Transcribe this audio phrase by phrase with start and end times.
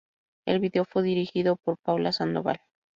[0.47, 2.59] El video fue dirigido por Paula Sandoval.